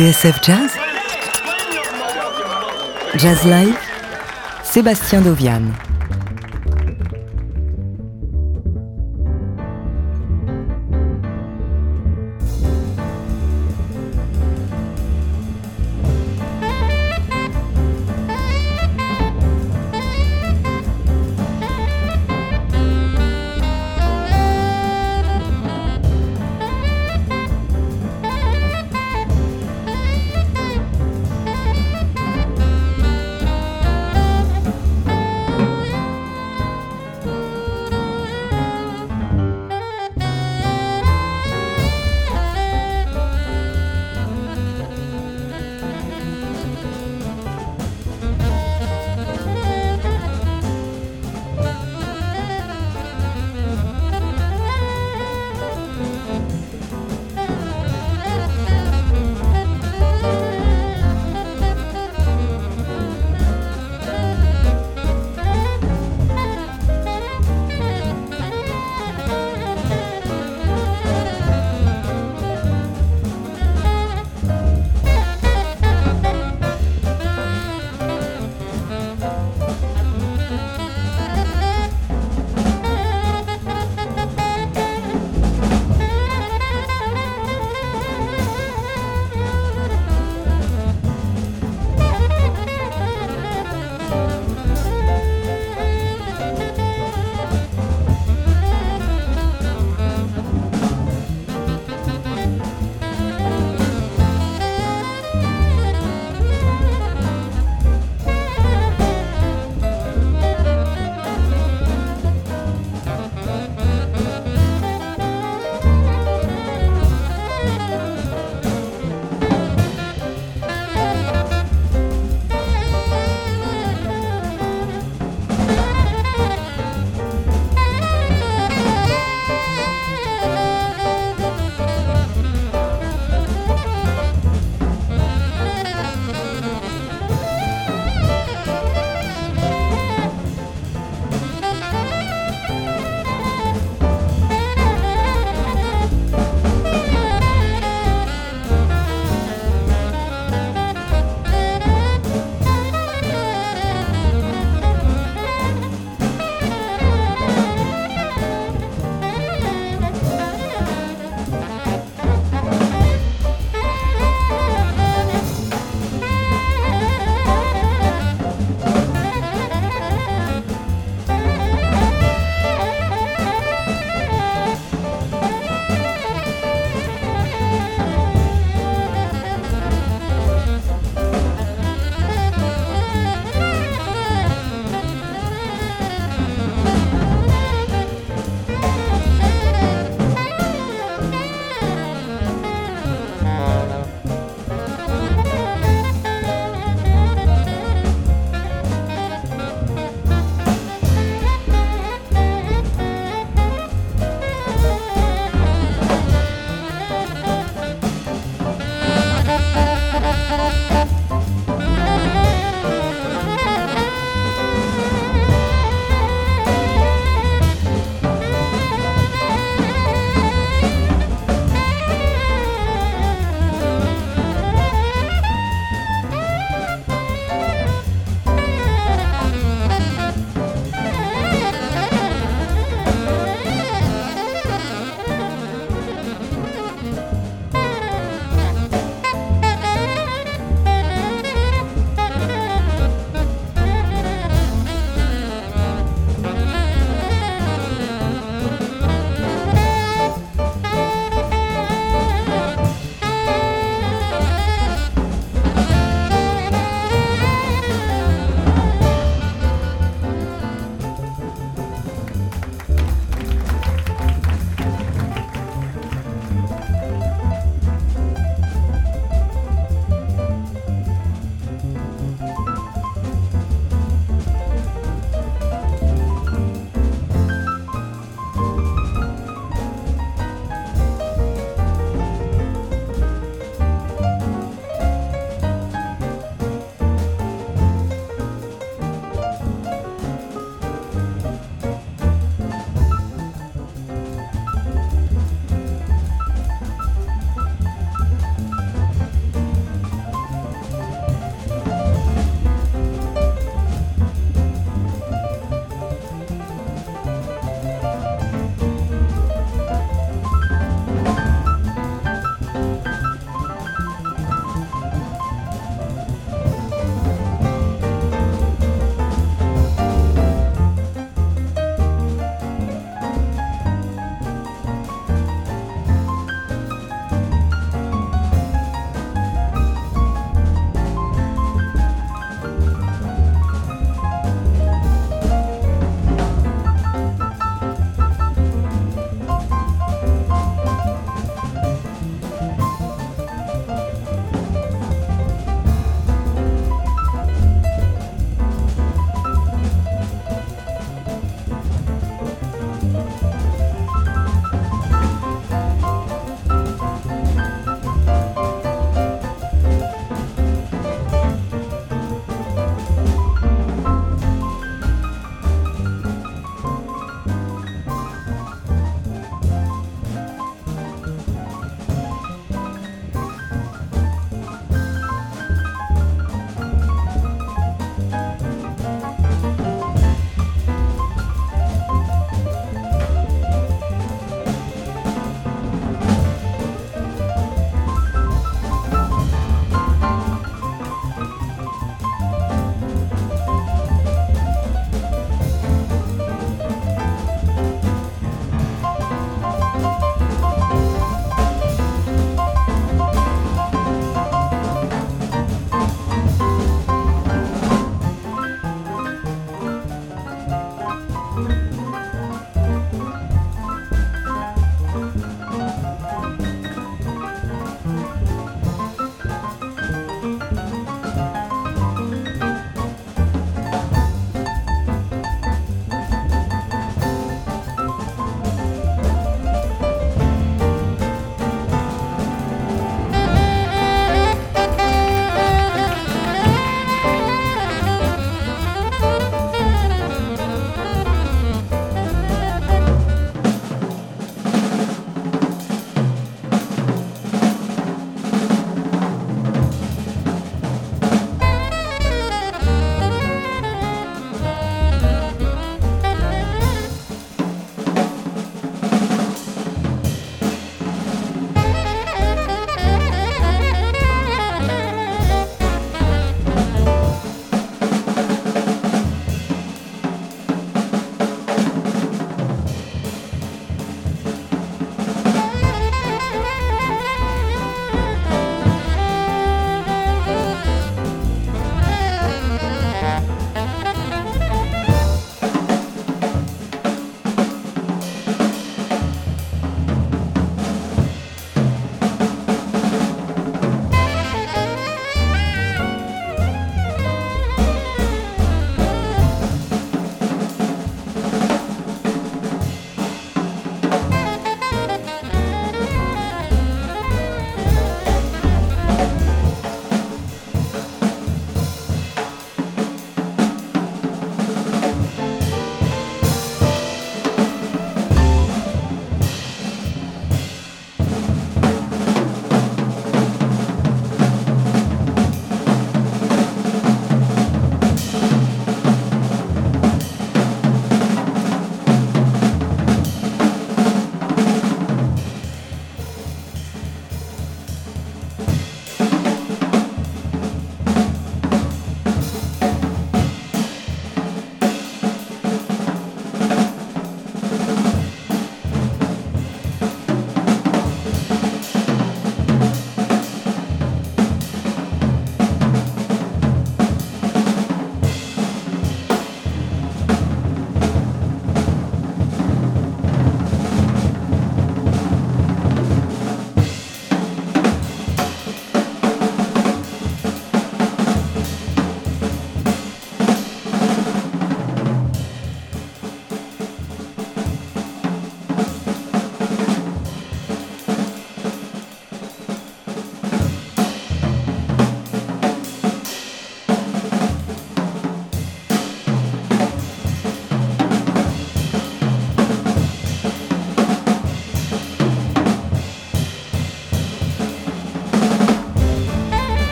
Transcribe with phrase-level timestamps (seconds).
[0.00, 0.70] TSF Jazz
[3.18, 3.76] Jazz Live
[4.64, 5.89] Sébastien Dovian.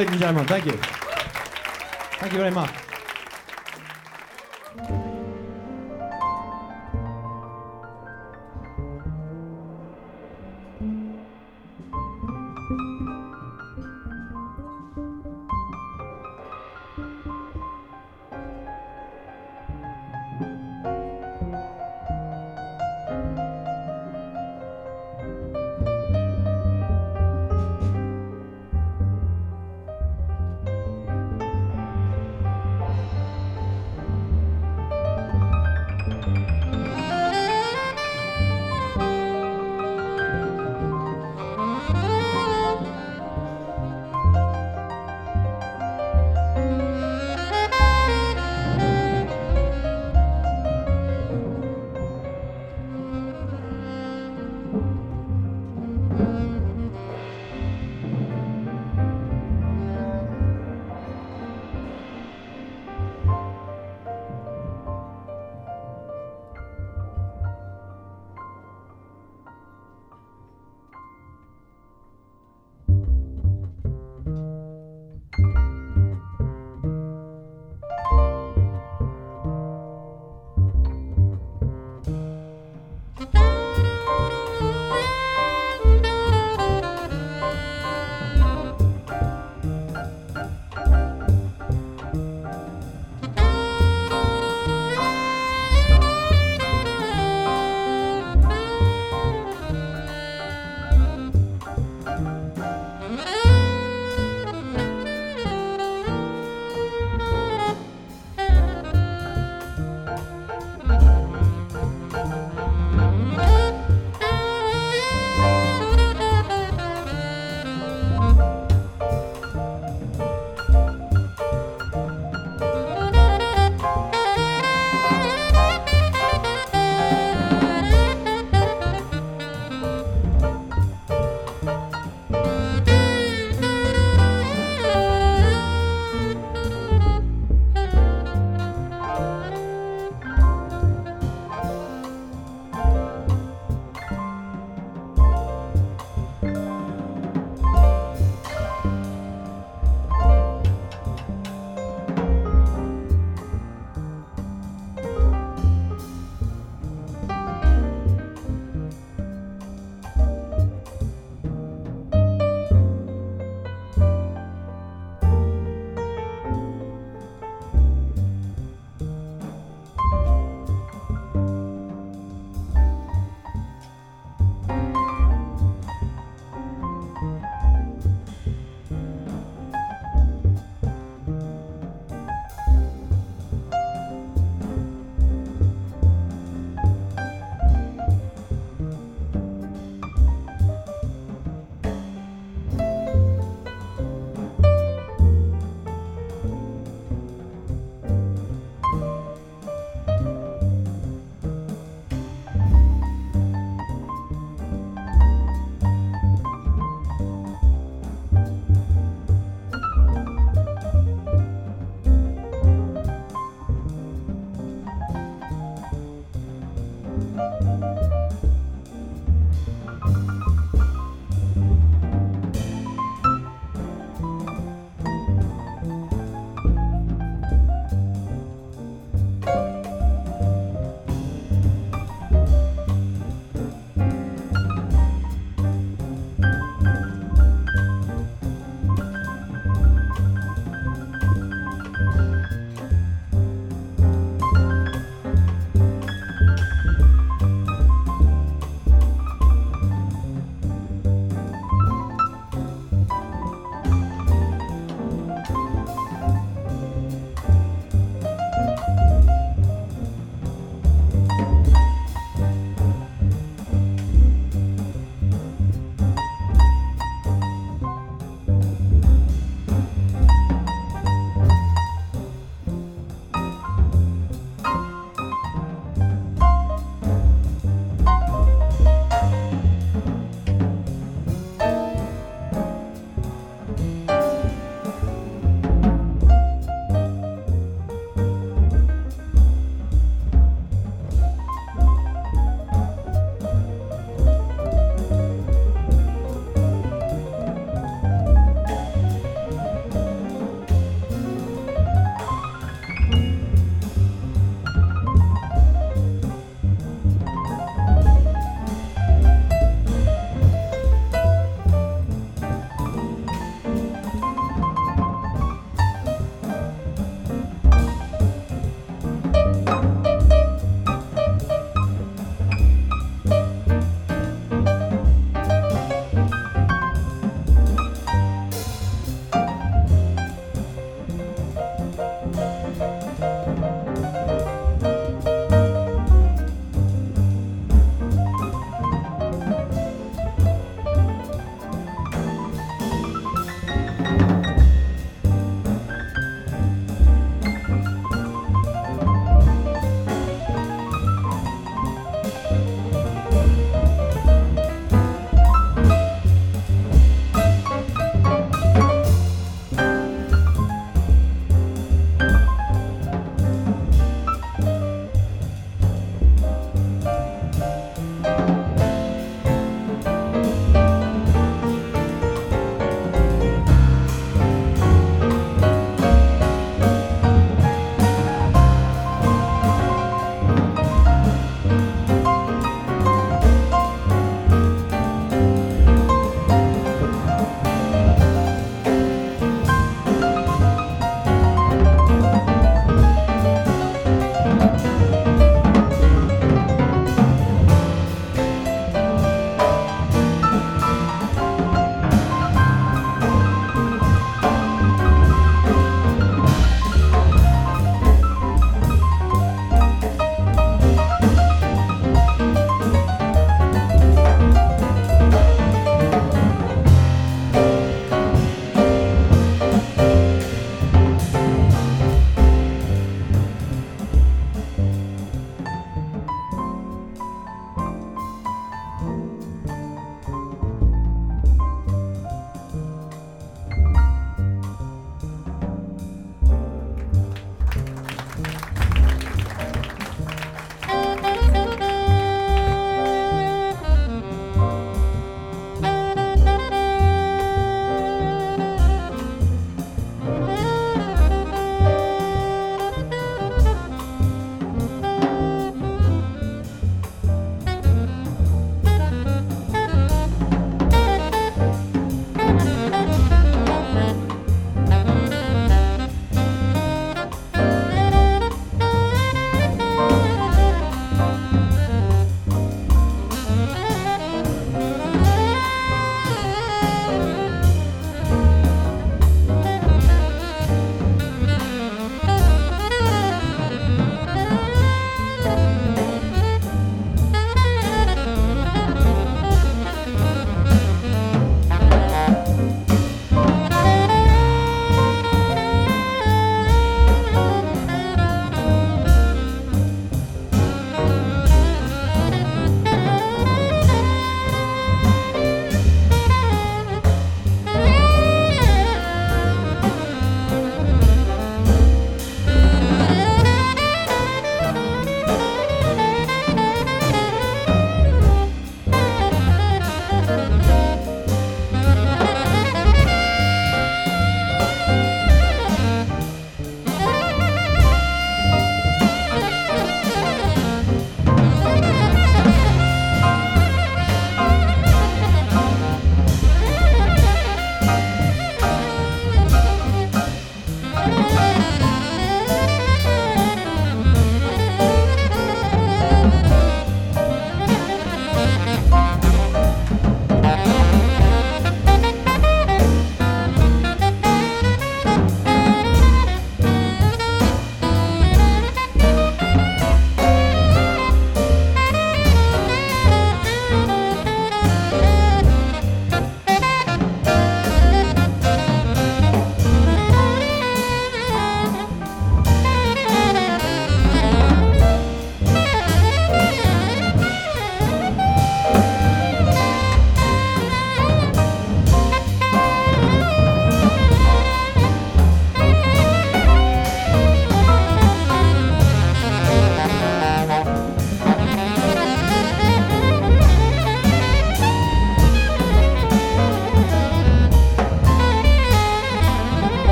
[0.00, 0.46] Ladies and gentlemen.
[0.46, 0.72] Thank you.
[2.20, 2.79] Thank you very much.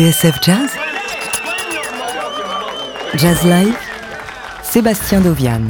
[0.00, 0.14] Jazz
[3.44, 3.74] Jazz
[4.62, 5.60] Sébastien Dovian.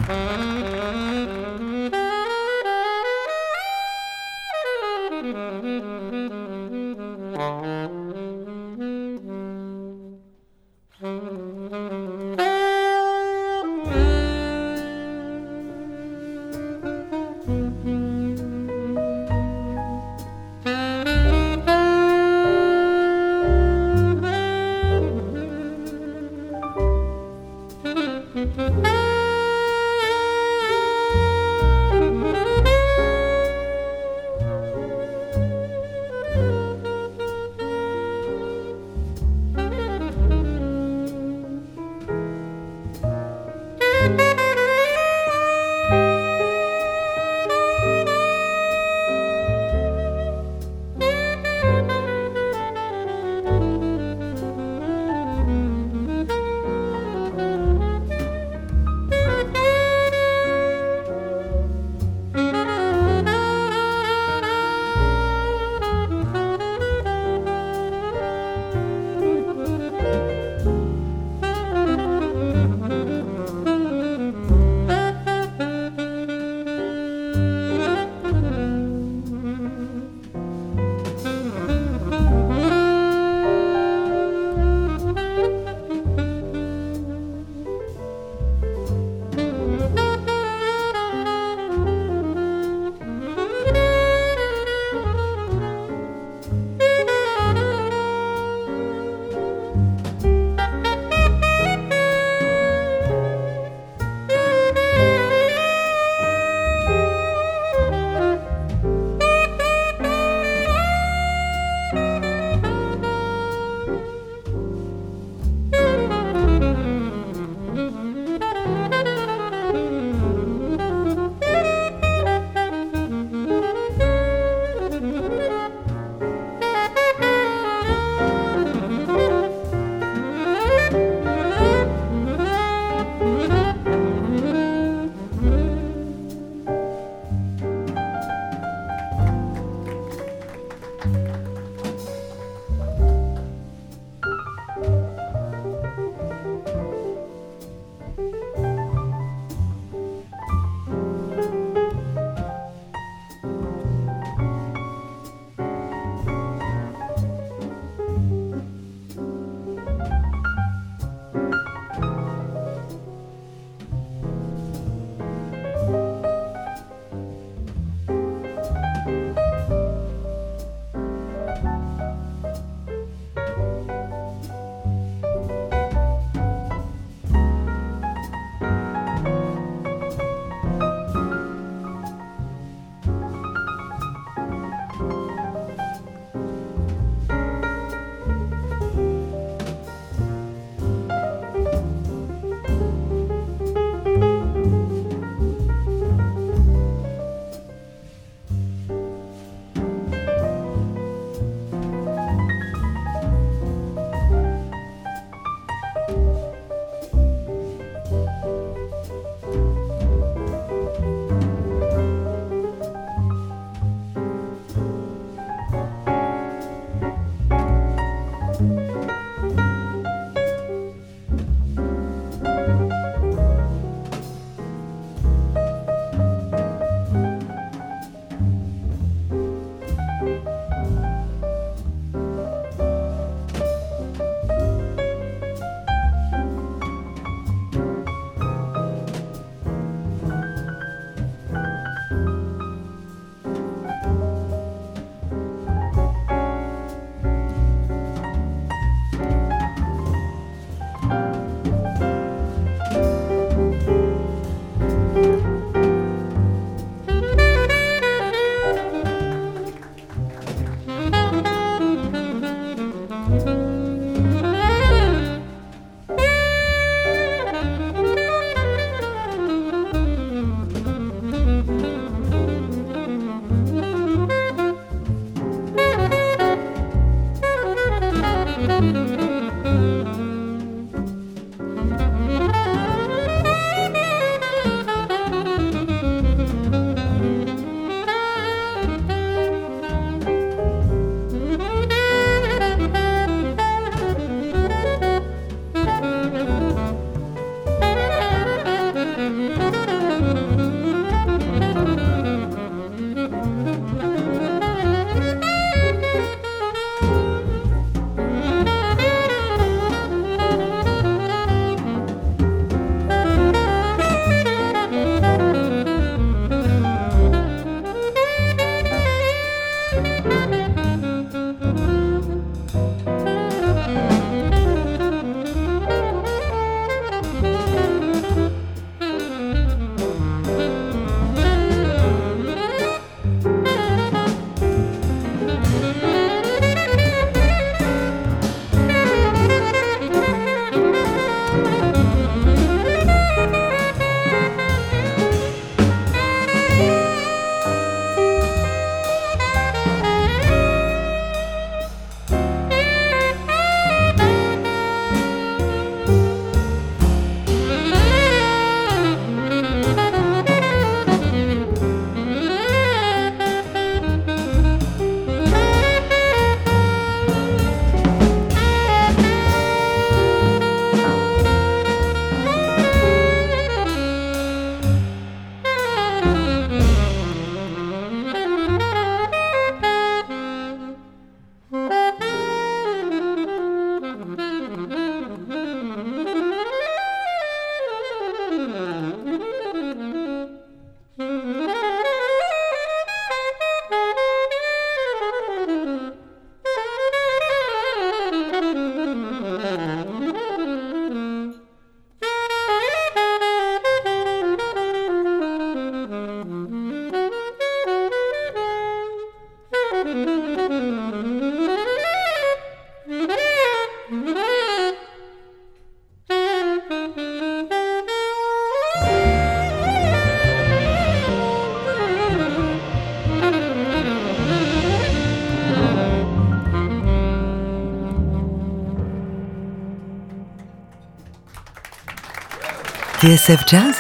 [433.21, 433.97] TSF Jazz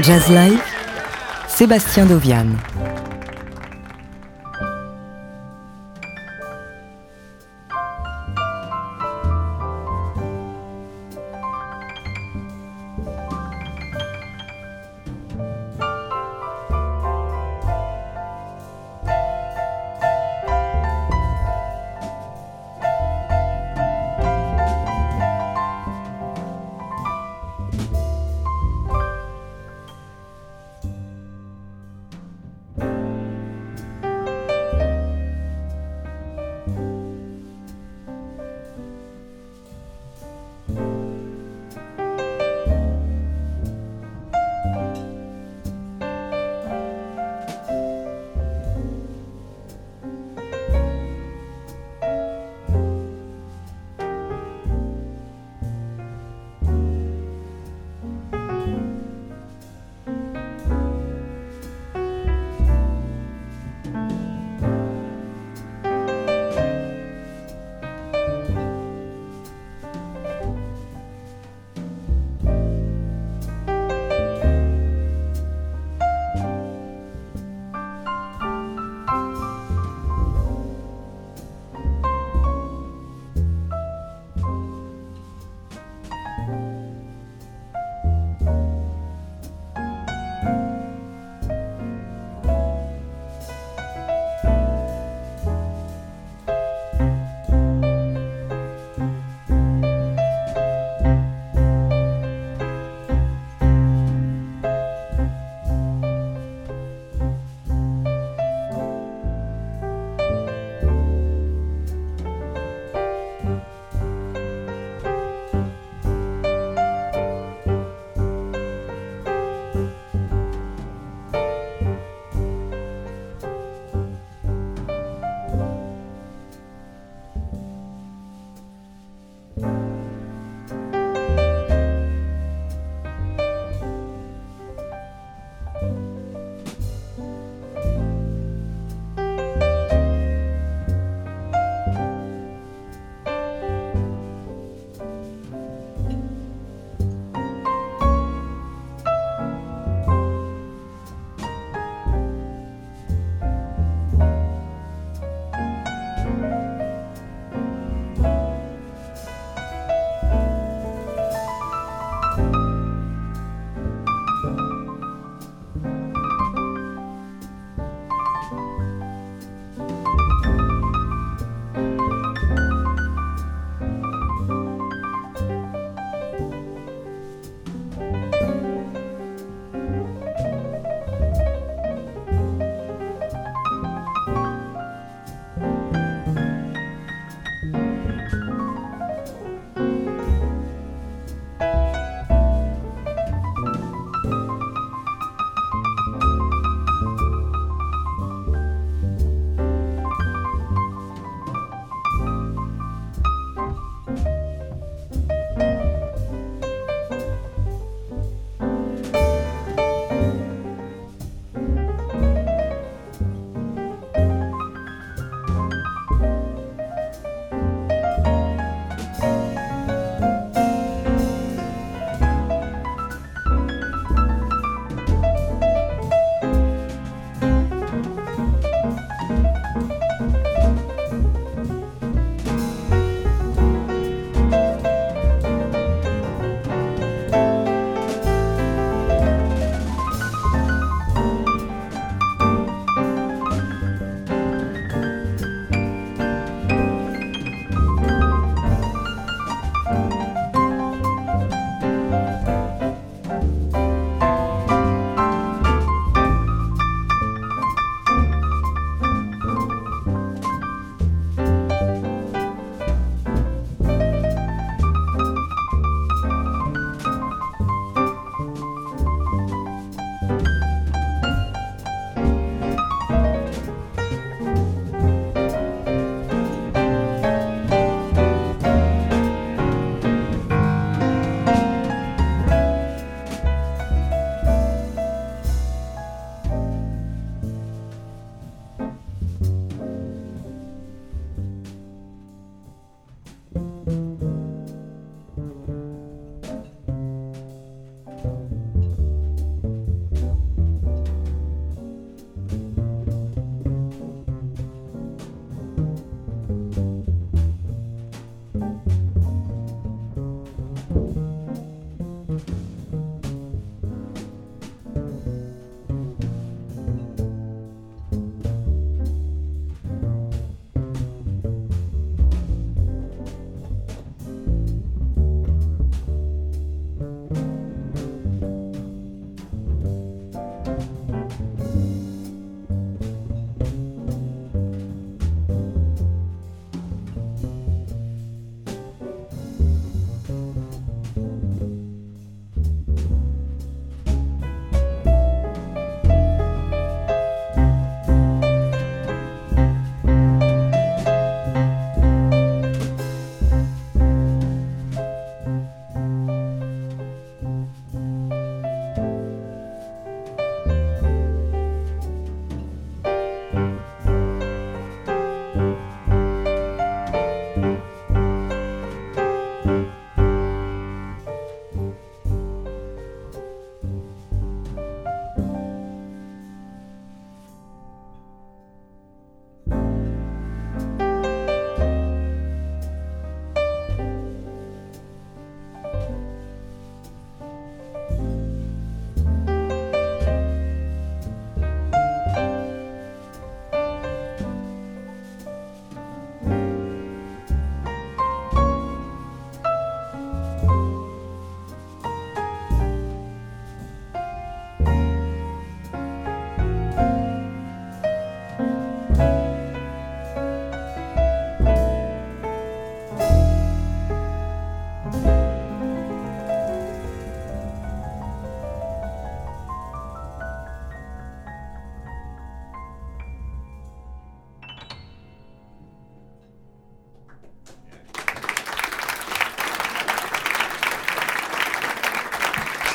[0.00, 0.62] Jazz Live
[1.46, 2.46] Sébastien Dovian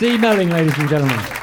[0.06, 1.35] Steve Melling, ladies and gentlemen.